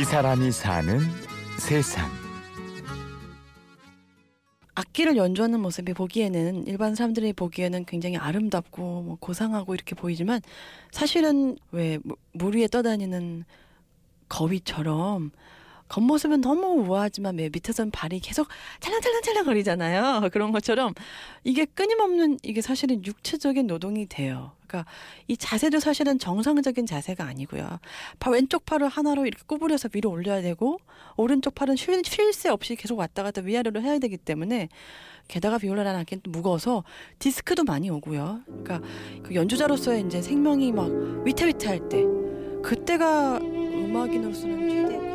이 0.00 0.04
사람이 0.04 0.50
사는 0.50 0.98
세상. 1.58 2.08
악기를 4.74 5.18
연주하는 5.18 5.60
모습이 5.60 5.92
보기에는 5.92 6.66
일반 6.66 6.94
사람들이 6.94 7.34
보기에는 7.34 7.84
굉장히 7.84 8.16
아름답고 8.16 9.02
뭐 9.02 9.16
고상하고 9.20 9.74
이렇게 9.74 9.94
보이지만 9.94 10.40
사실은 10.90 11.58
왜 11.70 11.98
물 12.32 12.56
위에 12.56 12.66
떠다니는 12.68 13.44
거위처럼 14.30 15.32
겉모습은 15.90 16.40
너무 16.40 16.86
우아하지만 16.86 17.36
밑에서는 17.36 17.90
발이 17.90 18.20
계속 18.20 18.48
찰랑찰랑찰랑 18.78 19.44
거리잖아요. 19.44 20.28
그런 20.32 20.52
것처럼 20.52 20.94
이게 21.44 21.64
끊임없는 21.64 22.38
이게 22.42 22.62
사실은 22.62 23.04
육체적인 23.04 23.66
노동이 23.66 24.06
돼요. 24.06 24.52
그러니까 24.66 24.90
이 25.26 25.36
자세도 25.36 25.80
사실은 25.80 26.20
정상적인 26.20 26.86
자세가 26.86 27.24
아니고요. 27.24 27.80
왼쪽 28.30 28.64
팔을 28.64 28.88
하나로 28.88 29.26
이렇게 29.26 29.42
구부려서 29.46 29.88
위로 29.92 30.10
올려야 30.10 30.42
되고 30.42 30.78
오른쪽 31.16 31.56
팔은 31.56 31.74
쉴, 31.74 32.00
쉴새 32.04 32.48
없이 32.50 32.76
계속 32.76 32.96
왔다 32.96 33.24
갔다 33.24 33.42
위아래로 33.42 33.82
해야 33.82 33.98
되기 33.98 34.16
때문에 34.16 34.68
게다가 35.26 35.58
비올라라는 35.58 36.00
악기는 36.00 36.22
무거워서 36.28 36.84
디스크도 37.18 37.64
많이 37.64 37.90
오고요. 37.90 38.42
그러니까 38.46 38.80
그 39.24 39.34
연주자로서의 39.34 40.04
이제 40.06 40.22
생명이 40.22 40.70
막 40.70 40.88
위태위태할 41.24 41.88
때 41.88 42.04
그때가 42.62 43.38
음악인으로서는 43.38 44.68
최대 44.68 45.09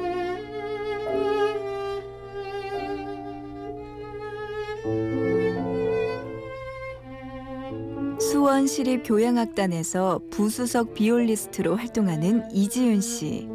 수원시립교향악단에서 8.55 10.21
부수석 10.29 10.93
비올리스트로 10.93 11.75
활동하는 11.75 12.49
이지윤 12.51 13.01
씨. 13.01 13.47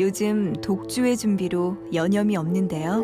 요즘 0.00 0.54
독주의 0.54 1.16
준비로 1.16 1.76
여념이 1.92 2.36
없는데요. 2.36 3.02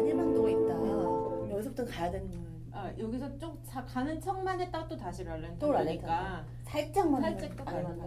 있다. 0.48 1.50
여기서부터 1.50 1.84
가야 1.84 2.10
되는 2.10 2.28
아, 2.72 2.90
여기서 2.98 3.38
쭉 3.38 3.58
자, 3.68 3.84
가는 3.84 4.18
척만 4.20 4.60
했다가 4.60 4.88
또 4.88 4.96
다시 4.96 5.22
랄렌 5.24 5.58
또 5.58 5.70
랄렌 5.70 5.98
그러니까 6.00 6.44
살짝만 6.64 7.20
살짝 7.20 7.56
또 7.56 7.64
랄렌 7.64 7.98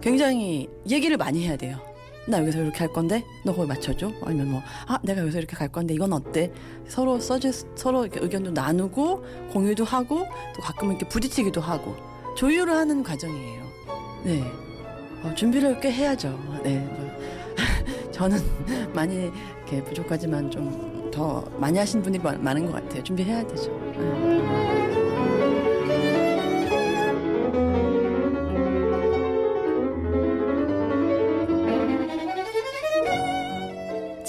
굉장히 0.00 0.68
얘기를 0.88 1.16
많이 1.16 1.46
해야 1.46 1.56
돼요. 1.56 1.78
나 2.28 2.40
여기서 2.40 2.60
이렇게 2.60 2.78
할 2.78 2.92
건데 2.92 3.24
너 3.44 3.54
거기 3.54 3.68
맞춰줘 3.68 4.12
아니면 4.24 4.50
뭐 4.50 4.62
아 4.86 4.98
내가 5.02 5.20
여기서 5.22 5.38
이렇게 5.38 5.56
갈 5.56 5.68
건데 5.68 5.94
이건 5.94 6.12
어때 6.12 6.50
서로 6.88 7.18
써주 7.20 7.52
서로 7.76 8.04
이렇게 8.04 8.20
의견도 8.20 8.50
나누고 8.52 9.24
공유도 9.52 9.84
하고 9.84 10.26
또 10.54 10.62
가끔 10.62 10.90
이렇게 10.90 11.06
부딪히기도 11.08 11.60
하고 11.60 11.94
조율을 12.36 12.72
하는 12.72 13.02
과정이에요. 13.02 13.62
네 14.24 14.44
어, 15.22 15.34
준비를 15.34 15.80
꽤 15.80 15.90
해야죠. 15.90 16.28
네 16.62 16.78
뭐, 16.80 17.10
저는 18.12 18.38
많이 18.94 19.30
이렇게 19.58 19.82
부족하지만 19.84 20.50
좀 20.50 20.96
더 21.16 21.40
많이 21.56 21.78
하신 21.78 22.02
분이 22.02 22.18
많은 22.18 22.66
것 22.66 22.72
같아요. 22.72 23.02
준비해야 23.02 23.46
되죠. 23.46 23.70
네. 23.96 24.95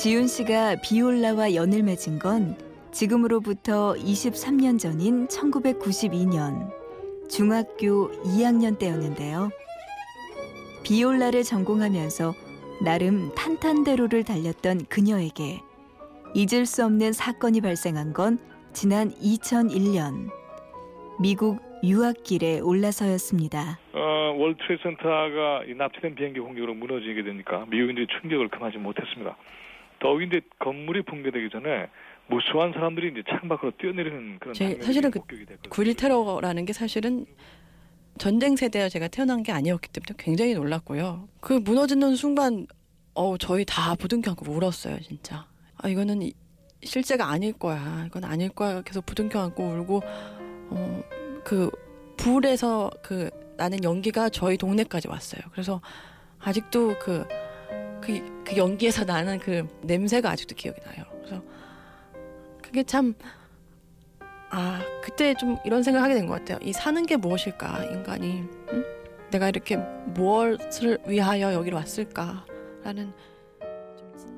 지윤 0.08 0.28
씨가 0.28 0.78
비올라와 0.82 1.54
연을 1.54 1.84
맺은 1.84 2.20
건 2.20 2.56
지금으로부터 2.94 3.94
23년 3.96 4.80
전인 4.80 5.28
1992년 5.28 6.72
중학교 7.30 8.10
2학년 8.24 8.80
때였는데요. 8.80 9.50
비올라를 10.86 11.44
전공하면서 11.44 12.34
나름 12.86 13.36
탄탄대로를 13.36 14.24
달렸던 14.24 14.86
그녀에게 14.86 15.60
잊을 16.34 16.66
수 16.66 16.86
없는 16.86 17.12
사건이 17.12 17.60
발생한 17.60 18.14
건 18.14 18.38
지난 18.72 19.10
2001년 19.10 20.30
미국 21.20 21.60
유학길에 21.84 22.62
올라서였습니다. 22.62 23.78
어, 23.92 24.00
World 24.38 24.58
Trade 24.64 24.84
Center가 24.84 25.66
이 25.68 25.74
납치된 25.74 26.16
비행기 26.16 26.40
공격으로 26.40 26.76
무너지게 26.76 27.24
되니까 27.24 27.66
미국인들이 27.68 28.08
충격을 28.22 28.48
금하지 28.48 28.78
못했습니다. 28.78 29.36
이제 30.26 30.42
건물이 30.60 31.04
붕괴되기 31.04 31.50
전에 31.52 31.88
무수한 32.28 32.74
사람들이 32.74 33.10
이제 33.12 33.24
창밖으로 33.30 33.72
뛰어내리는 33.78 34.40
그런 34.40 34.54
제- 34.54 34.80
사실은 34.82 35.12
그 35.12 35.20
목격이 35.20 35.46
됐거든요. 35.46 35.70
9.1 35.72 35.98
테러라는 35.98 36.66
게 36.66 36.74
사실은 36.74 37.26
전쟁 38.18 38.56
세대에 38.56 38.90
제가 38.90 39.08
태어난 39.08 39.44
게 39.44 39.52
아니었기 39.52 39.90
때문에 39.90 40.16
굉장히 40.18 40.54
놀랐고요. 40.54 41.28
그 41.40 41.54
무너지는 41.54 42.16
순간 42.16 42.66
어 43.14 43.38
저희 43.38 43.64
다 43.66 43.96
부둥켜 43.96 44.32
안고 44.32 44.52
울었어요, 44.52 45.00
진짜. 45.02 45.48
아 45.78 45.88
이거는 45.88 46.22
이- 46.22 46.34
실제가 46.84 47.30
아닐 47.30 47.54
거야. 47.54 48.04
이건 48.08 48.24
아닐 48.24 48.50
거야. 48.50 48.82
계속 48.82 49.06
부둥켜 49.06 49.40
안고 49.42 49.64
울고 49.64 50.02
어 50.72 51.04
그 51.44 51.72
불에서 52.18 52.92
그 53.02 53.30
나는 53.56 53.82
연기가 53.84 54.28
저희 54.28 54.58
동네까지 54.58 55.08
왔어요. 55.08 55.42
그래서 55.52 55.80
아직도 56.40 56.96
그 57.00 57.26
그, 58.08 58.44
그 58.46 58.56
연기에서 58.58 59.04
나는 59.04 59.38
그 59.38 59.68
냄새가 59.82 60.30
아직도 60.32 60.56
기억이 60.56 60.80
나요. 60.86 61.04
그래서 61.20 61.44
그게 62.64 62.84
참 62.84 63.14
아, 64.50 64.80
그때 65.04 65.34
좀 65.34 65.58
이런 65.66 65.84
생각을 65.84 66.06
하게 66.06 66.16
된 66.16 66.26
것 66.26 66.36
같아요. 66.40 66.58
이 66.62 66.72
사는 66.72 67.06
게 67.06 67.18
무엇일까, 67.18 67.84
인간이. 67.84 68.46
응? 68.72 68.86
내가 69.30 69.50
이렇게 69.50 69.76
무엇을 69.76 71.00
위하여 71.06 71.54
여기로 71.54 71.76
왔을까라는 71.76 73.12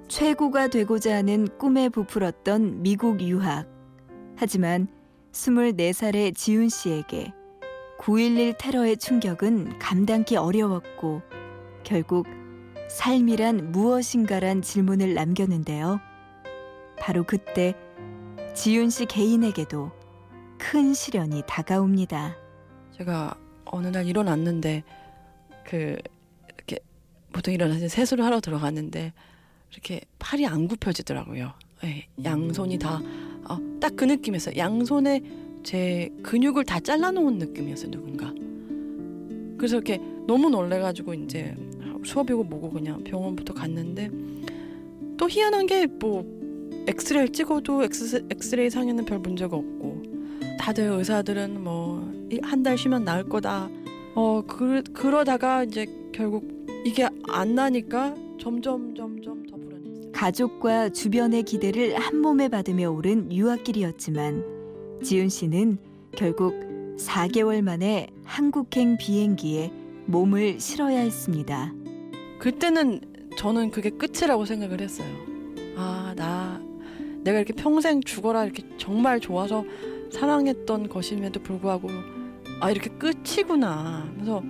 최고가 0.07 0.69
되고자 0.69 1.15
하는 1.17 1.47
꿈에 1.59 1.89
부풀었던 1.89 2.81
미국 2.81 3.21
유학. 3.21 3.67
하지만 4.35 4.87
24살의 5.31 6.35
지훈 6.35 6.69
씨에게 6.69 7.31
9.11 7.99 8.55
테러의 8.57 8.97
충격은 8.97 9.77
감당기 9.77 10.37
어려웠고 10.37 11.21
결국 11.83 12.25
삶이란 12.89 13.71
무엇인가란 13.71 14.61
질문을 14.61 15.13
남겼는데요. 15.13 15.99
바로 16.99 17.23
그때 17.23 17.75
지윤 18.55 18.89
씨 18.89 19.05
개인에게도 19.05 19.91
큰 20.57 20.93
시련이 20.93 21.43
다가옵니다. 21.47 22.35
제가 22.91 23.35
어느 23.65 23.87
날 23.87 24.07
일어났는데 24.07 24.83
그 25.65 25.97
이렇게 26.55 26.79
보통 27.31 27.53
일어나서 27.53 27.87
세수를 27.87 28.25
하러 28.25 28.41
들어갔는데 28.41 29.13
이렇게 29.71 30.01
팔이 30.17 30.47
안 30.47 30.67
굽혀지더라고요. 30.67 31.53
예, 31.85 32.07
양손이 32.23 32.79
다 32.79 33.01
딱그 33.79 34.03
느낌이었어요. 34.03 34.57
양손에 34.57 35.21
제 35.63 36.09
근육을 36.23 36.65
다 36.65 36.79
잘라놓은 36.79 37.37
느낌이었어요. 37.37 37.91
누군가. 37.91 38.33
그래서 39.57 39.75
이렇게 39.75 39.99
너무 40.27 40.49
놀래가지고 40.49 41.13
이제 41.13 41.55
수업이고 42.03 42.43
뭐고 42.43 42.69
그냥 42.71 43.03
병원부터 43.03 43.53
갔는데 43.53 44.09
또 45.17 45.29
희한한 45.29 45.65
게 45.67 45.85
뭐 45.99 46.25
엑스레이를 46.87 47.29
찍어도 47.29 47.83
엑스, 47.83 48.25
엑스레이 48.31 48.69
상에는 48.69 49.05
별 49.05 49.19
문제가 49.19 49.55
없고 49.57 50.01
다들 50.59 50.85
의사들은 50.85 51.63
뭐 51.63 51.99
한 52.43 52.61
달 52.63 52.77
쉬면 52.77 53.03
나을 53.05 53.23
거다. 53.27 53.69
어 54.15 54.43
그, 54.45 54.83
그러다가 54.93 55.63
이제 55.63 55.85
결국 56.11 56.47
이게 56.85 57.07
안 57.27 57.55
나니까 57.55 58.15
점점 58.39 58.93
점점 58.95 59.45
더 59.47 59.55
불안해졌어요. 59.57 60.11
가족과 60.11 60.89
주변의 60.89 61.43
기대를 61.43 61.95
한 61.97 62.21
몸에 62.21 62.47
받으며 62.49 62.91
오른 62.91 63.31
유학길이었지만 63.31 64.43
지윤 65.03 65.29
씨는 65.29 65.77
결국 66.15 66.53
4개월 66.97 67.61
만에 67.61 68.07
한국행 68.23 68.97
비행기에 68.97 69.71
몸을 70.05 70.59
실어야 70.59 70.99
했습니다. 70.99 71.73
그때는 72.39 73.01
저는 73.37 73.69
그게 73.69 73.89
끝이라고 73.89 74.45
생각을 74.45 74.81
했어요. 74.81 75.07
아, 75.75 76.13
나 76.15 76.61
내가 77.21 77.37
이렇게 77.37 77.53
평생 77.53 78.01
죽어라 78.01 78.45
이렇게 78.45 78.63
정말 78.77 79.19
좋아서 79.19 79.65
사랑했던 80.11 80.89
것임에도 80.89 81.41
불구하고 81.41 81.89
아, 82.61 82.71
이렇게 82.71 82.89
끝이구나. 82.89 84.09
그래서 84.15 84.41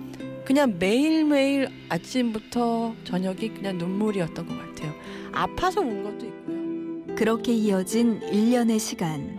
그냥 0.44 0.76
매일매일 0.78 1.68
아침부터 1.88 2.94
저녁이 3.04 3.54
그냥 3.54 3.78
눈물이었던 3.78 4.46
것 4.46 4.56
같아요. 4.56 4.92
아파서 5.32 5.80
운 5.80 6.02
것도 6.02 6.26
있고요. 6.26 7.16
그렇게 7.16 7.52
이어진 7.52 8.20
1년의 8.20 8.78
시간. 8.78 9.38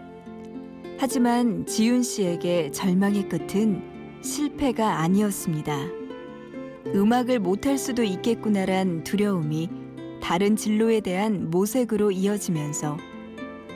하지만 0.97 1.65
지윤 1.65 2.03
씨에게 2.03 2.71
절망의 2.71 3.27
끝은 3.27 4.21
실패가 4.21 4.99
아니었습니다. 4.99 6.00
음악을 6.93 7.39
못할 7.39 7.77
수도 7.77 8.03
있겠구나란 8.03 9.03
두려움이 9.03 9.69
다른 10.21 10.55
진로에 10.55 10.99
대한 10.99 11.49
모색으로 11.49 12.11
이어지면서 12.11 12.97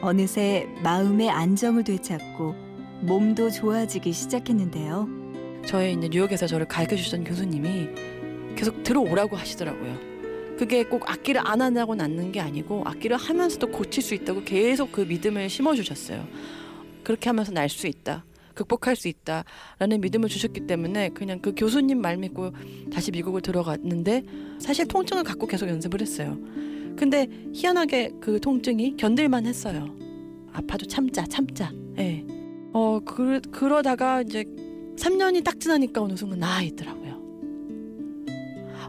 어느새 0.01 0.67
마음의 0.83 1.29
안정을 1.29 1.83
되찾고 1.83 2.53
몸도 3.01 3.49
좋아지기 3.51 4.11
시작했는데요. 4.11 5.07
저희 5.65 5.93
이제 5.93 6.09
뉴욕에서 6.09 6.45
저를 6.45 6.67
가르쳐 6.67 6.95
주셨던 6.95 7.23
교수님이 7.23 7.89
계속 8.55 8.83
들어오라고 8.83 9.35
하시더라고요. 9.35 9.97
그게 10.57 10.83
꼭 10.83 11.09
악기를 11.09 11.41
안 11.43 11.61
한다고 11.61 11.95
낫는 11.95 12.31
게 12.31 12.39
아니고 12.39 12.83
악기를 12.85 13.17
하면서도 13.17 13.67
고칠 13.67 14.03
수 14.03 14.13
있다고 14.13 14.43
계속 14.43 14.91
그 14.91 15.01
믿음을 15.01 15.49
심어주셨어요. 15.49 16.25
그렇게 17.03 17.29
하면서 17.29 17.51
날 17.51 17.69
수 17.69 17.87
있다. 17.87 18.23
극복할 18.55 18.95
수 18.95 19.07
있다라는 19.07 20.01
믿음을 20.01 20.29
주셨기 20.29 20.61
때문에 20.61 21.09
그냥 21.09 21.39
그 21.39 21.53
교수님 21.55 22.01
말 22.01 22.17
믿고 22.17 22.51
다시 22.91 23.11
미국을 23.11 23.41
들어갔는데 23.41 24.23
사실 24.59 24.87
통증을 24.87 25.23
갖고 25.23 25.45
계속 25.45 25.69
연습을 25.69 26.01
했어요. 26.01 26.37
근데 26.97 27.27
희한하게 27.53 28.13
그 28.21 28.39
통증이 28.39 28.97
견딜만 28.97 29.45
했어요. 29.45 29.93
아파도 30.53 30.85
참자, 30.85 31.25
참자. 31.25 31.71
예. 31.99 32.25
어, 32.73 32.99
그, 33.05 33.41
그러다가 33.51 34.21
이제 34.21 34.45
3년이 34.97 35.43
딱 35.43 35.59
지나니까 35.59 36.01
어느 36.01 36.15
순간 36.15 36.39
나아 36.39 36.61
있더라고요. 36.61 37.15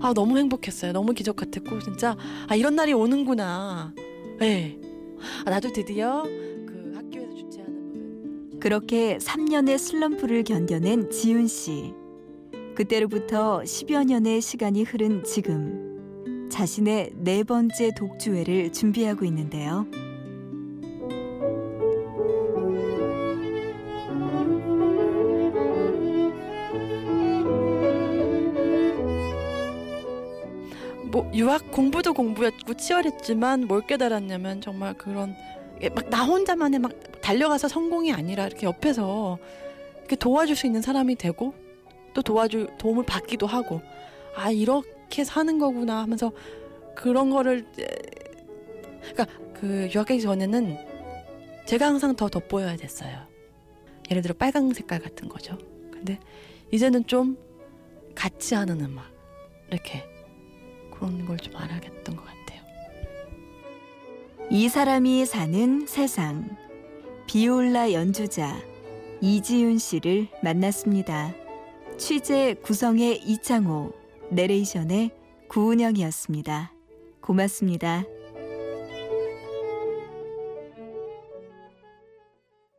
아, 0.00 0.12
너무 0.14 0.38
행복했어요. 0.38 0.92
너무 0.92 1.12
기적 1.12 1.34
같았고, 1.36 1.80
진짜, 1.80 2.16
아, 2.48 2.54
이런 2.54 2.76
날이 2.76 2.92
오는구나. 2.92 3.92
예. 4.42 4.78
아, 5.44 5.50
나도 5.50 5.72
드디어 5.72 6.24
그렇게 8.66 9.18
3년의 9.18 9.78
슬럼프를 9.78 10.42
견뎌낸 10.42 11.08
지훈 11.08 11.46
씨. 11.46 11.94
그때로부터 12.74 13.60
10여 13.60 14.04
년의 14.04 14.40
시간이 14.40 14.82
흐른 14.82 15.22
지금 15.22 16.48
자신의 16.50 17.12
네 17.14 17.44
번째 17.44 17.92
독주회를 17.96 18.72
준비하고 18.72 19.24
있는데요. 19.26 19.86
뭐 31.12 31.30
유학 31.32 31.70
공부도 31.70 32.14
공부였고 32.14 32.74
치열했지만 32.74 33.68
뭘 33.68 33.82
깨달았냐면 33.86 34.60
정말 34.60 34.94
그런 34.94 35.36
막 35.94 36.10
나 36.10 36.24
혼자만의 36.24 36.80
막 36.80 36.90
달려가서 37.26 37.66
성공이 37.66 38.12
아니라 38.12 38.46
이렇게 38.46 38.66
옆에서 38.66 39.38
이렇게 39.98 40.14
도와줄 40.14 40.54
수 40.54 40.66
있는 40.66 40.80
사람이 40.80 41.16
되고 41.16 41.54
또 42.14 42.22
도와줄 42.22 42.76
도움을 42.78 43.04
받기도 43.04 43.48
하고 43.48 43.80
아 44.36 44.52
이렇게 44.52 45.24
사는 45.24 45.58
거구나 45.58 46.02
하면서 46.02 46.30
그런 46.94 47.30
거를 47.30 47.66
그러니까 49.00 49.26
그 49.54 49.88
유학 49.92 50.06
가기 50.06 50.20
전에는 50.20 50.78
제가 51.66 51.86
항상 51.86 52.14
더 52.14 52.28
돋보여야 52.28 52.76
됐어요. 52.76 53.26
예를 54.08 54.22
들어 54.22 54.32
빨강 54.32 54.72
색깔 54.72 55.00
같은 55.00 55.28
거죠. 55.28 55.58
근데 55.90 56.20
이제는 56.70 57.08
좀 57.08 57.36
같이 58.14 58.54
하는 58.54 58.80
음악 58.82 59.04
이렇게 59.72 60.04
그런 60.92 61.26
걸 61.26 61.36
좀 61.38 61.56
알아야겠던 61.56 62.14
것 62.14 62.24
같아요. 62.24 62.62
이 64.48 64.68
사람이 64.68 65.26
사는 65.26 65.86
세상 65.88 66.56
비올라 67.26 67.92
연주자 67.92 68.56
이지윤 69.20 69.78
씨를 69.78 70.28
만났습니다. 70.42 71.34
취재 71.98 72.54
구성의 72.62 73.22
이창호, 73.24 73.92
내레이션의 74.30 75.10
구은영이었습니다. 75.48 76.72
고맙습니다. 77.20 78.04